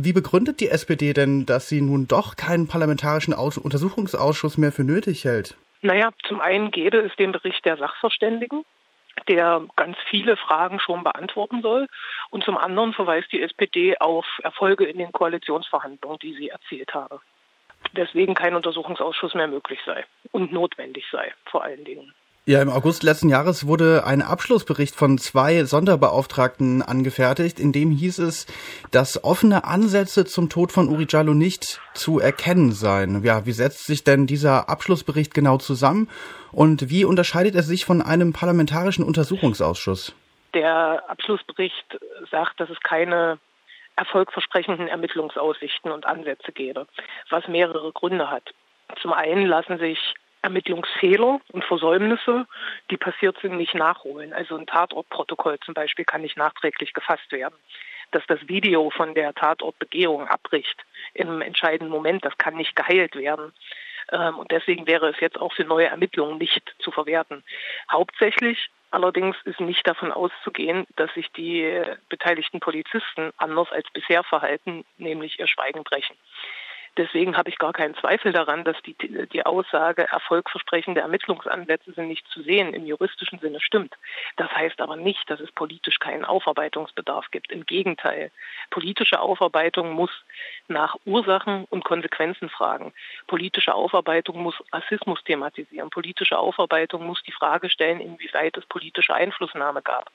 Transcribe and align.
Wie 0.00 0.12
begründet 0.12 0.60
die 0.60 0.68
SPD 0.68 1.12
denn, 1.12 1.44
dass 1.44 1.68
sie 1.68 1.80
nun 1.80 2.06
doch 2.06 2.36
keinen 2.36 2.68
parlamentarischen 2.68 3.34
Aus 3.34 3.58
Untersuchungsausschuss 3.58 4.56
mehr 4.56 4.70
für 4.70 4.84
nötig 4.84 5.24
hält? 5.24 5.56
Naja, 5.82 6.10
zum 6.22 6.40
einen 6.40 6.70
gäbe 6.70 6.98
es 6.98 7.16
den 7.16 7.32
Bericht 7.32 7.64
der 7.64 7.78
Sachverständigen, 7.78 8.64
der 9.26 9.60
ganz 9.74 9.96
viele 10.08 10.36
Fragen 10.36 10.78
schon 10.78 11.02
beantworten 11.02 11.62
soll. 11.62 11.88
Und 12.30 12.44
zum 12.44 12.56
anderen 12.56 12.92
verweist 12.92 13.32
die 13.32 13.42
SPD 13.42 13.98
auf 13.98 14.24
Erfolge 14.44 14.84
in 14.84 14.98
den 14.98 15.10
Koalitionsverhandlungen, 15.10 16.20
die 16.20 16.34
sie 16.34 16.50
erzielt 16.50 16.94
habe. 16.94 17.20
Deswegen 17.96 18.34
kein 18.34 18.54
Untersuchungsausschuss 18.54 19.34
mehr 19.34 19.48
möglich 19.48 19.80
sei 19.84 20.04
und 20.30 20.52
notwendig 20.52 21.06
sei, 21.10 21.34
vor 21.46 21.64
allen 21.64 21.84
Dingen. 21.84 22.14
Ja, 22.48 22.62
im 22.62 22.70
August 22.70 23.02
letzten 23.02 23.28
Jahres 23.28 23.66
wurde 23.66 24.04
ein 24.06 24.22
Abschlussbericht 24.22 24.94
von 24.94 25.18
zwei 25.18 25.64
Sonderbeauftragten 25.64 26.80
angefertigt, 26.80 27.60
in 27.60 27.72
dem 27.72 27.90
hieß 27.90 28.20
es, 28.20 28.46
dass 28.90 29.22
offene 29.22 29.64
Ansätze 29.64 30.24
zum 30.24 30.48
Tod 30.48 30.72
von 30.72 30.88
Uri 30.88 31.04
Jallo 31.06 31.34
nicht 31.34 31.78
zu 31.92 32.20
erkennen 32.20 32.72
seien. 32.72 33.22
Ja, 33.22 33.44
wie 33.44 33.52
setzt 33.52 33.84
sich 33.84 34.02
denn 34.02 34.26
dieser 34.26 34.70
Abschlussbericht 34.70 35.34
genau 35.34 35.58
zusammen 35.58 36.08
und 36.50 36.88
wie 36.88 37.04
unterscheidet 37.04 37.54
er 37.54 37.64
sich 37.64 37.84
von 37.84 38.00
einem 38.00 38.32
parlamentarischen 38.32 39.04
Untersuchungsausschuss? 39.04 40.16
Der 40.54 41.04
Abschlussbericht 41.06 42.00
sagt, 42.30 42.60
dass 42.60 42.70
es 42.70 42.80
keine 42.80 43.38
erfolgversprechenden 43.96 44.88
Ermittlungsaussichten 44.88 45.92
und 45.92 46.06
Ansätze 46.06 46.52
gäbe, 46.52 46.86
was 47.28 47.46
mehrere 47.46 47.92
Gründe 47.92 48.30
hat. 48.30 48.54
Zum 49.02 49.12
einen 49.12 49.44
lassen 49.44 49.76
sich 49.78 49.98
Ermittlungsfehler 50.48 51.40
und 51.52 51.64
Versäumnisse, 51.64 52.46
die 52.90 52.96
passiert 52.96 53.38
sind, 53.42 53.58
nicht 53.58 53.74
nachholen. 53.74 54.32
Also 54.32 54.56
ein 54.56 54.66
Tatortprotokoll 54.66 55.58
zum 55.60 55.74
Beispiel 55.74 56.06
kann 56.06 56.22
nicht 56.22 56.38
nachträglich 56.38 56.94
gefasst 56.94 57.30
werden. 57.30 57.54
Dass 58.12 58.26
das 58.26 58.40
Video 58.48 58.88
von 58.88 59.14
der 59.14 59.34
Tatortbegehung 59.34 60.26
abbricht 60.26 60.82
im 61.12 61.42
entscheidenden 61.42 61.90
Moment, 61.90 62.24
das 62.24 62.38
kann 62.38 62.56
nicht 62.56 62.74
geheilt 62.74 63.14
werden. 63.14 63.52
Ähm, 64.10 64.38
und 64.38 64.50
deswegen 64.50 64.86
wäre 64.86 65.10
es 65.10 65.20
jetzt 65.20 65.38
auch 65.38 65.52
für 65.52 65.64
neue 65.64 65.88
Ermittlungen 65.88 66.38
nicht 66.38 66.74
zu 66.78 66.90
verwerten. 66.90 67.44
Hauptsächlich 67.92 68.70
allerdings 68.90 69.36
ist 69.44 69.60
nicht 69.60 69.86
davon 69.86 70.12
auszugehen, 70.12 70.86
dass 70.96 71.12
sich 71.12 71.30
die 71.32 71.82
beteiligten 72.08 72.60
Polizisten 72.60 73.32
anders 73.36 73.70
als 73.70 73.86
bisher 73.92 74.24
verhalten, 74.24 74.86
nämlich 74.96 75.38
ihr 75.38 75.46
Schweigen 75.46 75.84
brechen. 75.84 76.16
Deswegen 76.96 77.36
habe 77.36 77.50
ich 77.50 77.58
gar 77.58 77.72
keinen 77.72 77.94
Zweifel 77.96 78.32
daran, 78.32 78.64
dass 78.64 78.76
die, 78.82 78.94
die 79.32 79.46
Aussage, 79.46 80.08
erfolgversprechende 80.08 81.00
Ermittlungsansätze 81.00 81.92
sind 81.92 82.08
nicht 82.08 82.26
zu 82.28 82.42
sehen, 82.42 82.74
im 82.74 82.86
juristischen 82.86 83.38
Sinne 83.38 83.60
stimmt. 83.60 83.94
Das 84.36 84.50
heißt 84.50 84.80
aber 84.80 84.96
nicht, 84.96 85.28
dass 85.30 85.40
es 85.40 85.52
politisch 85.52 85.98
keinen 85.98 86.24
Aufarbeitungsbedarf 86.24 87.30
gibt. 87.30 87.52
Im 87.52 87.66
Gegenteil. 87.66 88.30
Politische 88.70 89.20
Aufarbeitung 89.20 89.92
muss 89.92 90.10
nach 90.68 90.96
Ursachen 91.04 91.64
und 91.70 91.84
Konsequenzen 91.84 92.48
fragen. 92.48 92.92
Politische 93.26 93.74
Aufarbeitung 93.74 94.42
muss 94.42 94.62
Rassismus 94.72 95.22
thematisieren. 95.24 95.90
Politische 95.90 96.38
Aufarbeitung 96.38 97.06
muss 97.06 97.22
die 97.22 97.32
Frage 97.32 97.70
stellen, 97.70 98.00
inwieweit 98.00 98.56
es 98.56 98.66
politische 98.66 99.14
Einflussnahme 99.14 99.82
gab. 99.82 100.10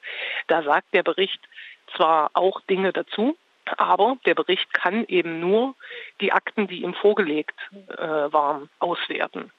Da 0.48 0.64
sagt 0.64 0.94
der 0.94 1.04
Bericht 1.04 1.42
zwar 1.96 2.32
auch 2.34 2.62
Dinge 2.62 2.94
dazu, 2.94 3.38
aber 3.78 4.18
der 4.26 4.36
Bericht 4.36 4.74
kann 4.74 5.06
eben 5.06 5.40
nur 5.40 5.76
die 6.22 6.32
Akten, 6.34 6.68
die 6.68 6.84
ihm 6.84 6.94
vorgelegt 6.94 7.60
äh, 7.90 7.98
waren, 7.98 8.70
auswerten. 8.80 9.52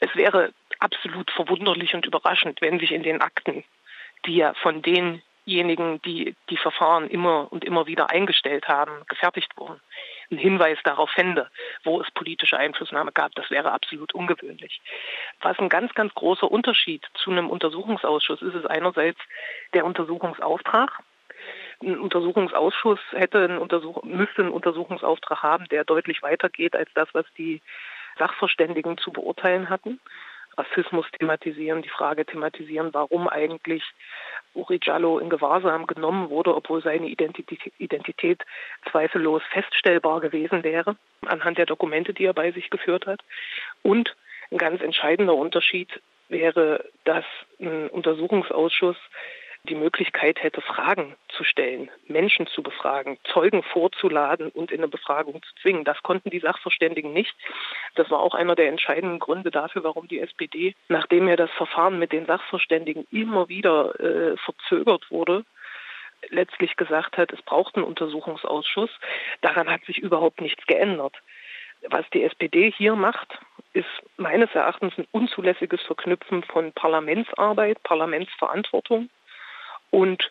Es 0.00 0.14
wäre 0.14 0.52
absolut 0.78 1.30
verwunderlich 1.30 1.94
und 1.94 2.06
überraschend, 2.06 2.60
wenn 2.60 2.78
sich 2.78 2.92
in 2.92 3.02
den 3.02 3.20
Akten, 3.20 3.64
die 4.26 4.36
ja 4.36 4.54
von 4.54 4.82
denjenigen, 4.82 6.00
die 6.02 6.36
die 6.50 6.56
Verfahren 6.56 7.08
immer 7.08 7.52
und 7.52 7.64
immer 7.64 7.86
wieder 7.86 8.10
eingestellt 8.10 8.68
haben, 8.68 9.04
gefertigt 9.08 9.56
wurden, 9.56 9.80
ein 10.30 10.38
Hinweis 10.38 10.78
darauf 10.84 11.10
fände, 11.10 11.50
wo 11.84 12.00
es 12.00 12.10
politische 12.10 12.58
Einflussnahme 12.58 13.12
gab. 13.12 13.34
Das 13.34 13.50
wäre 13.50 13.72
absolut 13.72 14.14
ungewöhnlich. 14.14 14.80
Was 15.40 15.58
ein 15.58 15.68
ganz, 15.68 15.94
ganz 15.94 16.14
großer 16.14 16.50
Unterschied 16.50 17.04
zu 17.14 17.30
einem 17.30 17.48
Untersuchungsausschuss 17.48 18.42
ist, 18.42 18.54
ist 18.54 18.66
einerseits 18.66 19.18
der 19.72 19.84
Untersuchungsauftrag 19.84 21.02
ein 21.82 21.98
Untersuchungsausschuss 21.98 23.00
hätte 23.12 23.44
einen 23.44 23.58
Untersuch 23.58 24.02
müsste 24.02 24.42
einen 24.42 24.50
Untersuchungsauftrag 24.50 25.42
haben, 25.42 25.68
der 25.68 25.84
deutlich 25.84 26.22
weitergeht 26.22 26.74
als 26.74 26.90
das, 26.94 27.08
was 27.12 27.26
die 27.36 27.62
Sachverständigen 28.18 28.98
zu 28.98 29.12
beurteilen 29.12 29.70
hatten. 29.70 30.00
Rassismus 30.56 31.06
thematisieren, 31.12 31.82
die 31.82 31.88
Frage 31.88 32.26
thematisieren, 32.26 32.92
warum 32.92 33.28
eigentlich 33.28 33.84
Uri 34.54 34.80
Jallo 34.82 35.20
in 35.20 35.30
Gewahrsam 35.30 35.86
genommen 35.86 36.30
wurde, 36.30 36.54
obwohl 36.54 36.82
seine 36.82 37.06
Identität, 37.06 37.72
Identität 37.78 38.42
zweifellos 38.90 39.42
feststellbar 39.50 40.20
gewesen 40.20 40.64
wäre, 40.64 40.96
anhand 41.26 41.58
der 41.58 41.66
Dokumente, 41.66 42.12
die 42.12 42.24
er 42.24 42.34
bei 42.34 42.50
sich 42.50 42.70
geführt 42.70 43.06
hat. 43.06 43.20
Und 43.82 44.16
ein 44.50 44.58
ganz 44.58 44.82
entscheidender 44.82 45.34
Unterschied 45.34 46.00
wäre, 46.28 46.84
dass 47.04 47.24
ein 47.60 47.88
Untersuchungsausschuss 47.88 48.96
die 49.68 49.74
Möglichkeit 49.74 50.42
hätte, 50.42 50.60
Fragen 50.60 51.14
zu 51.28 51.44
stellen, 51.44 51.90
Menschen 52.06 52.46
zu 52.46 52.62
befragen, 52.62 53.18
Zeugen 53.32 53.62
vorzuladen 53.62 54.48
und 54.50 54.70
in 54.70 54.78
eine 54.78 54.88
Befragung 54.88 55.42
zu 55.42 55.54
zwingen. 55.62 55.84
Das 55.84 56.02
konnten 56.02 56.30
die 56.30 56.40
Sachverständigen 56.40 57.12
nicht. 57.12 57.34
Das 57.94 58.10
war 58.10 58.20
auch 58.20 58.34
einer 58.34 58.54
der 58.54 58.68
entscheidenden 58.68 59.18
Gründe 59.18 59.50
dafür, 59.50 59.84
warum 59.84 60.08
die 60.08 60.20
SPD, 60.20 60.74
nachdem 60.88 61.28
ja 61.28 61.36
das 61.36 61.50
Verfahren 61.52 61.98
mit 61.98 62.12
den 62.12 62.26
Sachverständigen 62.26 63.06
immer 63.10 63.48
wieder 63.48 63.98
äh, 64.00 64.36
verzögert 64.38 65.10
wurde, 65.10 65.44
letztlich 66.30 66.76
gesagt 66.76 67.16
hat, 67.16 67.32
es 67.32 67.42
braucht 67.42 67.76
einen 67.76 67.84
Untersuchungsausschuss. 67.84 68.90
Daran 69.42 69.70
hat 69.70 69.84
sich 69.84 69.98
überhaupt 69.98 70.40
nichts 70.40 70.66
geändert. 70.66 71.14
Was 71.90 72.08
die 72.10 72.24
SPD 72.24 72.72
hier 72.72 72.96
macht, 72.96 73.38
ist 73.72 73.86
meines 74.16 74.52
Erachtens 74.52 74.98
ein 74.98 75.06
unzulässiges 75.12 75.80
Verknüpfen 75.82 76.42
von 76.42 76.72
Parlamentsarbeit, 76.72 77.80
Parlamentsverantwortung 77.84 79.08
und 79.90 80.30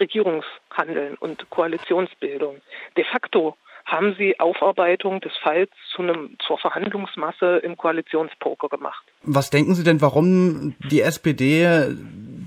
Regierungshandeln 0.00 1.14
und 1.16 1.48
Koalitionsbildung. 1.50 2.60
De 2.96 3.04
facto 3.04 3.56
haben 3.84 4.14
sie 4.16 4.38
Aufarbeitung 4.38 5.20
des 5.20 5.32
Falls 5.42 5.70
zu 5.94 6.02
einem, 6.02 6.36
zur 6.46 6.58
Verhandlungsmasse 6.58 7.58
im 7.58 7.76
Koalitionspoker 7.76 8.68
gemacht. 8.68 9.04
Was 9.22 9.50
denken 9.50 9.74
Sie 9.74 9.84
denn, 9.84 10.00
warum 10.00 10.74
die 10.90 11.00
SPD 11.00 11.88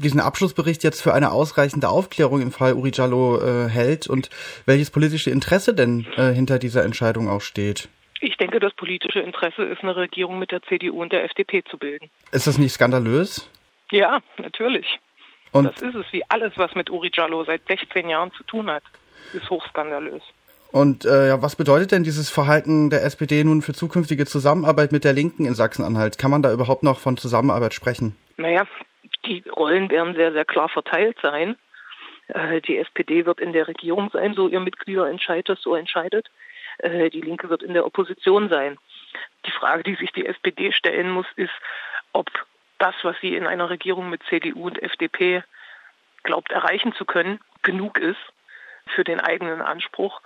diesen 0.02 0.20
Abschlussbericht 0.20 0.84
jetzt 0.84 1.02
für 1.02 1.14
eine 1.14 1.32
ausreichende 1.32 1.90
Aufklärung 1.90 2.42
im 2.42 2.52
Fall 2.52 2.74
Uri 2.74 2.92
Jallo 2.94 3.40
äh, 3.40 3.70
hält 3.70 4.08
und 4.08 4.30
welches 4.66 4.92
politische 4.92 5.30
Interesse 5.30 5.74
denn 5.74 6.06
äh, 6.18 6.34
hinter 6.34 6.60
dieser 6.60 6.84
Entscheidung 6.84 7.30
auch 7.30 7.42
steht? 7.42 7.90
Ich 8.22 8.38
denke, 8.38 8.60
das 8.60 8.74
politische 8.74 9.20
Interesse 9.20 9.64
ist, 9.64 9.84
eine 9.84 9.96
Regierung 9.96 10.40
mit 10.40 10.52
der 10.52 10.62
CDU 10.64 11.02
und 11.02 11.12
der 11.12 11.26
FDP 11.26 11.64
zu 11.70 11.78
bilden. 11.78 12.10
Ist 12.32 12.48
das 12.48 12.58
nicht 12.58 12.74
skandalös? 12.74 13.50
Ja, 13.92 14.20
natürlich. 14.38 15.00
Und 15.56 15.66
das 15.66 15.82
ist 15.82 15.96
es, 15.96 16.06
wie 16.12 16.24
alles, 16.28 16.52
was 16.58 16.76
mit 16.76 16.90
Uri 16.90 17.10
Jallo 17.14 17.46
seit 17.46 17.66
16 17.66 18.10
Jahren 18.10 18.32
zu 18.34 18.44
tun 18.44 18.70
hat, 18.70 18.84
ist 19.32 19.50
hochskandalös. 19.50 20.22
Und 20.74 21.06
äh, 21.06 21.42
was 21.42 21.56
bedeutet 21.56 21.94
denn 21.94 22.04
dieses 22.04 22.30
Verhalten 22.30 22.90
der 22.90 23.06
SPD 23.06 23.42
nun 23.46 23.62
für 23.62 23.74
zukünftige 23.74 24.26
Zusammenarbeit 24.26 24.92
mit 24.92 25.06
der 25.06 25.14
Linken 25.14 25.46
in 25.46 25.54
Sachsen-Anhalt? 25.54 26.18
Kann 26.18 26.32
man 26.32 26.42
da 26.42 26.52
überhaupt 26.52 26.84
noch 26.84 27.00
von 27.00 27.16
Zusammenarbeit 27.16 27.74
sprechen? 27.74 28.18
Naja, 28.36 28.68
die 29.26 29.46
Rollen 29.48 29.90
werden 29.90 30.16
sehr, 30.16 30.34
sehr 30.34 30.44
klar 30.44 30.68
verteilt 30.68 31.18
sein. 31.22 31.56
Äh, 32.28 32.60
die 32.60 32.78
SPD 32.78 33.26
wird 33.26 33.40
in 33.40 33.54
der 33.54 33.70
Regierung 33.70 34.10
sein, 34.12 34.34
so 34.34 34.50
ihr 34.50 34.60
Mitgliederentscheid 34.60 35.48
das 35.48 35.62
so 35.62 35.74
entscheidet. 35.74 36.28
Äh, 36.80 37.10
die 37.10 37.22
Linke 37.22 37.50
wird 37.50 37.64
in 37.64 37.74
der 37.74 37.86
Opposition 37.86 38.50
sein. 38.50 38.78
Die 39.46 39.52
Frage, 39.52 39.84
die 39.84 39.96
sich 39.96 40.12
die 40.12 40.26
SPD 40.26 40.74
stellen 40.74 41.12
muss, 41.12 41.28
ist, 41.38 41.54
ob 42.12 42.28
das, 42.78 42.96
was 43.04 43.16
sie 43.22 43.36
in 43.36 43.48
einer 43.48 43.70
Regierung 43.70 44.10
mit 44.10 44.22
CDU 44.24 44.68
und 44.68 44.82
FDP 44.82 45.44
glaubt 46.24 46.52
erreichen 46.52 46.94
zu 46.94 47.06
können, 47.06 47.40
genug 47.62 47.98
ist 47.98 48.20
für 48.88 49.04
den 49.04 49.20
eigenen 49.20 49.62
Anspruch. 49.62 50.22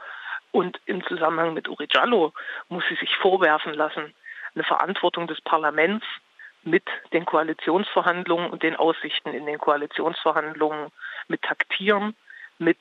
Und 0.52 0.80
im 0.86 1.04
Zusammenhang 1.06 1.54
mit 1.54 1.68
Uri 1.68 1.88
Jallo 1.92 2.34
muss 2.70 2.84
sie 2.90 2.96
sich 2.96 3.16
vorwerfen 3.18 3.74
lassen, 3.74 4.16
eine 4.56 4.64
Verantwortung 4.64 5.28
des 5.28 5.42
Parlaments 5.42 6.06
mit 6.64 6.84
den 7.14 7.26
Koalitionsverhandlungen 7.26 8.50
und 8.50 8.64
den 8.64 8.76
Aussichten 8.76 9.34
in 9.34 9.46
den 9.46 9.60
Koalitionsverhandlungen 9.60 10.92
mit 11.28 11.42
Taktieren, 11.44 12.16
mit 12.58 12.80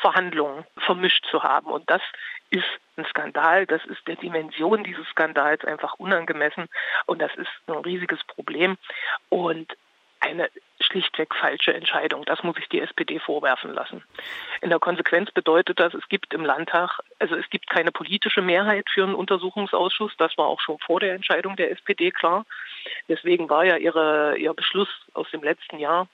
Verhandlungen 0.00 0.64
vermischt 0.78 1.26
zu 1.30 1.42
haben. 1.42 1.66
Und 1.66 1.88
das 1.90 2.02
ist 2.50 2.64
ein 2.96 3.04
Skandal, 3.06 3.66
das 3.66 3.84
ist 3.86 4.06
der 4.06 4.16
Dimension 4.16 4.84
dieses 4.84 5.06
Skandals 5.08 5.64
einfach 5.64 5.94
unangemessen 5.94 6.68
und 7.06 7.20
das 7.20 7.34
ist 7.36 7.50
ein 7.66 7.78
riesiges 7.78 8.22
Problem 8.24 8.76
und 9.28 9.76
eine 10.20 10.50
schlichtweg 10.80 11.34
falsche 11.34 11.72
Entscheidung. 11.72 12.24
Das 12.24 12.42
muss 12.42 12.56
sich 12.56 12.68
die 12.68 12.80
SPD 12.80 13.18
vorwerfen 13.18 13.72
lassen. 13.72 14.04
In 14.60 14.68
der 14.70 14.78
Konsequenz 14.78 15.30
bedeutet 15.30 15.80
das, 15.80 15.94
es 15.94 16.06
gibt 16.08 16.34
im 16.34 16.44
Landtag, 16.44 17.00
also 17.18 17.36
es 17.36 17.48
gibt 17.48 17.70
keine 17.70 17.90
politische 17.90 18.42
Mehrheit 18.42 18.88
für 18.92 19.04
einen 19.04 19.14
Untersuchungsausschuss. 19.14 20.12
Das 20.18 20.36
war 20.36 20.46
auch 20.46 20.60
schon 20.60 20.78
vor 20.78 21.00
der 21.00 21.14
Entscheidung 21.14 21.56
der 21.56 21.70
SPD 21.70 22.10
klar. 22.10 22.44
Deswegen 23.08 23.48
war 23.48 23.64
ja 23.64 23.76
ihre, 23.76 24.36
ihr 24.36 24.52
Beschluss 24.52 24.88
aus 25.14 25.30
dem 25.30 25.42
letzten 25.42 25.78
Jahr 25.78 26.06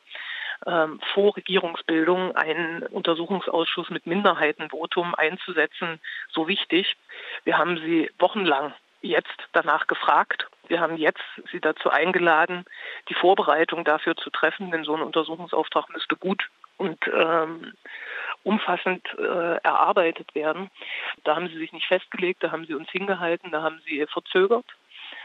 ähm, 0.65 1.01
vor 1.13 1.37
Regierungsbildung 1.37 2.35
einen 2.35 2.83
Untersuchungsausschuss 2.85 3.91
mit 3.91 4.07
Minderheitenvotum 4.07 5.15
einzusetzen 5.15 6.01
so 6.31 6.49
wichtig. 6.49 6.97
Wir 7.45 7.59
haben 7.59 7.77
sie 7.79 8.11
wochenlang 8.19 8.73
jetzt 9.03 9.37
danach 9.53 9.87
gefragt. 9.87 10.47
Wir 10.69 10.81
haben 10.81 10.97
jetzt 10.97 11.23
Sie 11.53 11.61
dazu 11.61 11.91
eingeladen, 11.91 12.65
die 13.09 13.15
Vorbereitung 13.15 13.85
dafür 13.85 14.17
zu 14.17 14.31
treffen, 14.31 14.71
denn 14.71 14.85
so 14.85 14.95
ein 14.97 15.03
Untersuchungsauftrag 15.03 15.91
müsste 15.91 16.17
gut 16.17 16.49
und 16.77 16.99
ähm, 17.13 17.73
umfassend 18.43 19.07
äh, 19.19 19.57
erarbeitet 19.63 20.35
werden. 20.35 20.71
Da 21.25 21.37
haben 21.37 21.49
Sie 21.49 21.59
sich 21.59 21.73
nicht 21.73 21.87
festgelegt, 21.87 22.43
da 22.43 22.51
haben 22.51 22.67
Sie 22.67 22.75
uns 22.75 22.91
hingehalten, 22.91 23.51
da 23.51 23.63
haben 23.63 23.81
Sie 23.87 24.05
verzögert 24.07 24.67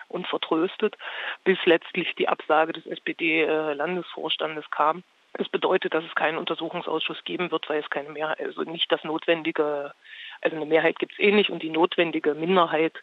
und 0.07 0.27
vertröstet, 0.27 0.98
bis 1.44 1.57
letztlich 1.66 2.13
die 2.16 2.27
Absage 2.27 2.74
des 2.74 2.86
SPD-Landesvorstandes 2.86 4.69
kam. 4.69 5.04
Das 5.33 5.48
bedeutet, 5.50 5.94
dass 5.94 6.04
es 6.04 6.16
keinen 6.16 6.38
Untersuchungsausschuss 6.38 7.24
geben 7.24 7.51
wird, 7.51 7.69
weil 7.69 7.80
es 7.80 7.89
keine 7.89 8.10
Mehrheit, 8.10 8.39
also 8.39 8.63
nicht 8.63 8.92
das 8.92 9.04
notwendige, 9.04 9.94
also 10.42 10.56
eine 10.56 10.66
Mehrheit 10.66 11.00
gibt 11.00 11.13
es 11.13 11.19
eh 11.19 11.31
nicht 11.31 11.50
und 11.50 11.63
die 11.63 11.69
notwendige 11.69 12.33
Minderheit 12.36 12.94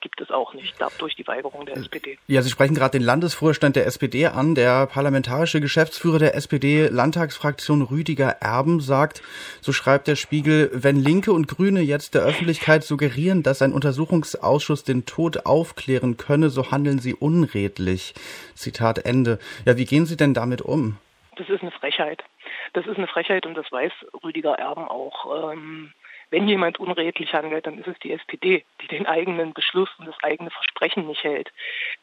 gibt 0.00 0.20
es 0.20 0.30
auch 0.30 0.52
nicht, 0.52 0.74
durch 0.98 1.14
die 1.14 1.26
Weigerung 1.26 1.64
der 1.64 1.78
SPD. 1.78 2.18
Ja, 2.26 2.42
Sie 2.42 2.50
sprechen 2.50 2.74
gerade 2.74 2.98
den 2.98 3.06
Landesvorstand 3.06 3.76
der 3.76 3.86
SPD 3.86 4.26
an. 4.26 4.54
Der 4.54 4.86
parlamentarische 4.86 5.60
Geschäftsführer 5.60 6.18
der 6.18 6.34
SPD-Landtagsfraktion 6.34 7.80
Rüdiger 7.80 8.36
Erben 8.40 8.80
sagt, 8.80 9.22
so 9.62 9.72
schreibt 9.72 10.06
der 10.06 10.16
Spiegel, 10.16 10.70
wenn 10.74 10.96
Linke 10.96 11.32
und 11.32 11.48
Grüne 11.48 11.80
jetzt 11.80 12.14
der 12.14 12.22
Öffentlichkeit 12.22 12.84
suggerieren, 12.84 13.42
dass 13.42 13.62
ein 13.62 13.72
Untersuchungsausschuss 13.72 14.84
den 14.84 15.06
Tod 15.06 15.46
aufklären 15.46 16.18
könne, 16.18 16.50
so 16.50 16.70
handeln 16.70 16.98
sie 16.98 17.14
unredlich. 17.14 18.14
Zitat 18.54 19.06
Ende. 19.06 19.38
Ja, 19.64 19.78
wie 19.78 19.86
gehen 19.86 20.04
Sie 20.04 20.16
denn 20.16 20.34
damit 20.34 20.60
um? 20.60 20.98
Das 21.36 21.48
ist 21.48 21.62
eine 21.62 21.70
Frechheit. 21.70 22.24
Das 22.72 22.86
ist 22.86 22.96
eine 22.96 23.06
Frechheit 23.06 23.46
und 23.46 23.54
das 23.54 23.70
weiß 23.70 23.92
Rüdiger 24.22 24.54
Erben 24.54 24.88
auch. 24.88 25.52
Ähm 25.52 25.92
wenn 26.30 26.48
jemand 26.48 26.80
unredlich 26.80 27.32
handelt, 27.32 27.66
dann 27.66 27.78
ist 27.78 27.86
es 27.86 27.98
die 28.00 28.10
SPD, 28.10 28.64
die 28.80 28.88
den 28.88 29.06
eigenen 29.06 29.52
Beschluss 29.52 29.88
und 29.98 30.06
das 30.06 30.16
eigene 30.22 30.50
Versprechen 30.50 31.06
nicht 31.06 31.22
hält, 31.22 31.52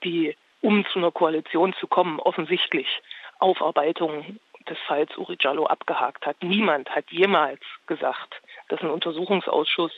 die, 0.05 0.37
um 0.61 0.85
zu 0.85 0.99
einer 0.99 1.11
Koalition 1.11 1.73
zu 1.73 1.87
kommen, 1.87 2.19
offensichtlich 2.19 2.87
Aufarbeitung 3.39 4.39
des 4.69 4.77
Falls 4.87 5.17
Uri 5.17 5.37
Jallo 5.39 5.65
abgehakt 5.65 6.25
hat. 6.25 6.41
Niemand 6.43 6.89
hat 6.91 7.09
jemals 7.09 7.59
gesagt, 7.87 8.41
dass 8.69 8.79
ein 8.81 8.89
Untersuchungsausschuss 8.89 9.91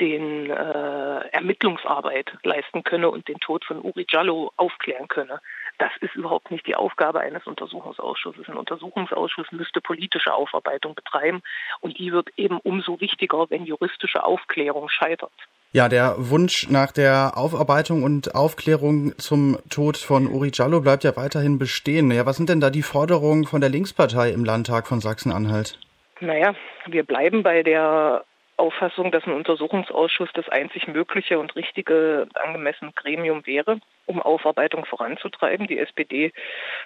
den 0.00 0.48
äh, 0.48 1.28
Ermittlungsarbeit 1.32 2.32
leisten 2.44 2.82
könne 2.84 3.10
und 3.10 3.28
den 3.28 3.38
Tod 3.38 3.64
von 3.64 3.82
Uri 3.82 4.06
Jallo 4.08 4.52
aufklären 4.56 5.08
könne. 5.08 5.40
Das 5.78 5.90
ist 6.00 6.14
überhaupt 6.14 6.50
nicht 6.50 6.66
die 6.66 6.76
Aufgabe 6.76 7.20
eines 7.20 7.46
Untersuchungsausschusses. 7.46 8.48
Ein 8.48 8.56
Untersuchungsausschuss 8.56 9.50
müsste 9.52 9.80
politische 9.80 10.32
Aufarbeitung 10.32 10.94
betreiben 10.94 11.42
und 11.80 11.98
die 11.98 12.12
wird 12.12 12.28
eben 12.36 12.58
umso 12.58 13.00
wichtiger, 13.00 13.46
wenn 13.50 13.64
juristische 13.64 14.22
Aufklärung 14.24 14.88
scheitert. 14.88 15.32
Ja, 15.74 15.88
der 15.88 16.14
Wunsch 16.18 16.68
nach 16.68 16.92
der 16.92 17.32
Aufarbeitung 17.34 18.02
und 18.02 18.34
Aufklärung 18.34 19.16
zum 19.16 19.58
Tod 19.70 19.96
von 19.96 20.26
Uri 20.26 20.50
Jallo 20.52 20.82
bleibt 20.82 21.02
ja 21.02 21.16
weiterhin 21.16 21.58
bestehen. 21.58 22.10
Ja, 22.10 22.26
was 22.26 22.36
sind 22.36 22.50
denn 22.50 22.60
da 22.60 22.68
die 22.68 22.82
Forderungen 22.82 23.46
von 23.46 23.62
der 23.62 23.70
Linkspartei 23.70 24.30
im 24.30 24.44
Landtag 24.44 24.86
von 24.86 25.00
Sachsen-Anhalt? 25.00 25.78
Naja, 26.20 26.54
wir 26.86 27.04
bleiben 27.04 27.42
bei 27.42 27.62
der 27.62 28.22
Auffassung, 28.62 29.10
dass 29.10 29.26
ein 29.26 29.32
Untersuchungsausschuss 29.32 30.28
das 30.34 30.48
einzig 30.48 30.86
mögliche 30.86 31.40
und 31.40 31.56
richtige 31.56 32.28
angemessene 32.34 32.92
Gremium 32.92 33.44
wäre, 33.44 33.80
um 34.06 34.22
Aufarbeitung 34.22 34.84
voranzutreiben. 34.84 35.66
Die 35.66 35.80
SPD 35.80 36.32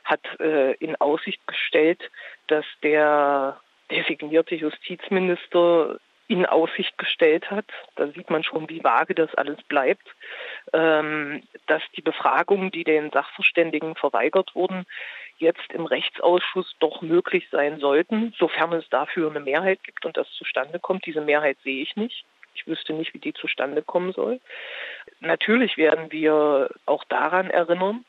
hat 0.02 0.22
äh, 0.40 0.72
in 0.76 0.96
Aussicht 0.96 1.46
gestellt, 1.46 2.10
dass 2.46 2.64
der 2.82 3.60
designierte 3.90 4.54
Justizminister 4.54 5.98
in 6.28 6.46
Aussicht 6.46 6.96
gestellt 6.98 7.50
hat, 7.50 7.66
da 7.94 8.08
sieht 8.08 8.30
man 8.30 8.42
schon, 8.42 8.68
wie 8.68 8.82
vage 8.82 9.14
das 9.14 9.32
alles 9.34 9.62
bleibt, 9.64 10.08
ähm, 10.72 11.42
dass 11.66 11.82
die 11.94 12.02
Befragungen, 12.02 12.70
die 12.70 12.84
den 12.84 13.10
Sachverständigen 13.10 13.94
verweigert 13.94 14.54
wurden, 14.54 14.86
jetzt 15.38 15.72
im 15.72 15.86
Rechtsausschuss 15.86 16.76
doch 16.78 17.02
möglich 17.02 17.48
sein 17.50 17.78
sollten, 17.78 18.34
sofern 18.38 18.72
es 18.72 18.88
dafür 18.88 19.30
eine 19.30 19.40
Mehrheit 19.40 19.82
gibt 19.84 20.04
und 20.04 20.16
das 20.16 20.30
zustande 20.32 20.78
kommt. 20.78 21.06
Diese 21.06 21.20
Mehrheit 21.20 21.58
sehe 21.62 21.82
ich 21.82 21.96
nicht. 21.96 22.24
Ich 22.54 22.66
wüsste 22.66 22.94
nicht, 22.94 23.12
wie 23.12 23.18
die 23.18 23.34
zustande 23.34 23.82
kommen 23.82 24.12
soll. 24.12 24.40
Natürlich 25.20 25.76
werden 25.76 26.10
wir 26.10 26.70
auch 26.86 27.04
daran 27.04 27.50
erinnern, 27.50 28.04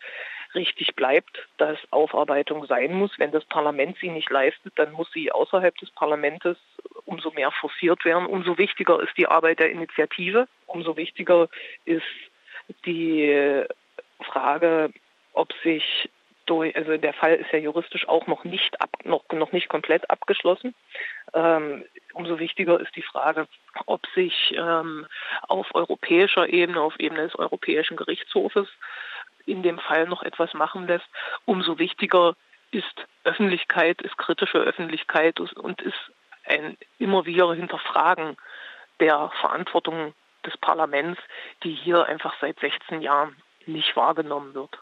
richtig 0.56 0.96
bleibt, 0.96 1.48
dass 1.58 1.78
Aufarbeitung 1.92 2.66
sein 2.66 2.94
muss. 2.94 3.12
Wenn 3.18 3.32
das 3.32 3.46
Parlament 3.46 3.98
sie 4.00 4.10
nicht 4.10 4.30
leistet, 4.30 4.74
dann 4.78 4.94
muss 4.94 5.12
sie 5.12 5.32
außerhalb 5.32 5.76
des 5.78 5.92
Parlaments 5.92 6.46
umso 7.06 7.32
mehr 7.32 7.52
forciert 7.52 8.06
werden. 8.06 8.26
Umso 8.26 8.58
wichtiger 8.58 9.02
ist 9.02 9.18
die 9.18 9.28
Arbeit 9.28 9.60
der 9.60 9.72
Initiative. 9.72 10.48
Umso 10.66 10.96
wichtiger 10.96 11.50
ist 11.86 12.04
die 12.86 13.64
Frage, 14.22 14.92
ob 15.34 15.54
sich 15.64 16.10
durch, 16.48 16.76
also 16.76 16.98
der 16.98 17.14
Fall 17.14 17.36
ist 17.36 17.52
ja 17.52 17.60
juristisch 17.60 18.08
auch 18.08 18.26
noch 18.28 18.44
nicht 18.44 18.82
ab, 18.82 18.90
noch, 19.04 19.24
noch 19.32 19.52
nicht 19.52 19.70
komplett 19.70 20.10
abgeschlossen. 20.10 20.74
Ähm, 21.34 21.86
umso 22.14 22.40
wichtiger 22.40 22.80
ist 22.80 22.96
die 22.96 23.04
Frage, 23.04 23.48
ob 23.86 24.02
sich 24.16 24.56
ähm, 24.58 25.06
auf 25.48 25.68
europäischer 25.76 26.50
Ebene, 26.50 26.82
auf 26.82 27.00
Ebene 27.00 27.24
des 27.24 27.36
Europäischen 27.36 27.98
Gerichtshofes 27.98 28.68
in 29.46 29.64
dem 29.64 29.80
Fall 29.80 30.08
noch 30.08 30.24
etwas 30.24 30.54
machen 30.54 30.88
lässt. 30.88 31.08
Umso 31.46 31.78
wichtiger 31.78 32.36
ist 32.72 33.08
Öffentlichkeit, 33.24 34.02
ist 34.02 34.18
kritische 34.18 34.58
Öffentlichkeit 34.58 35.40
und 35.40 35.82
ist 35.82 36.12
ein 36.46 36.78
immer 36.98 37.26
wieder 37.26 37.54
Hinterfragen 37.54 38.38
der 39.00 39.32
Verantwortung 39.42 40.14
des 40.46 40.58
Parlaments, 40.58 41.20
die 41.64 41.74
hier 41.74 42.06
einfach 42.06 42.34
seit 42.40 42.60
16 42.60 43.02
Jahren 43.02 43.36
nicht 43.66 43.96
wahrgenommen 43.96 44.54
wird. 44.54 44.78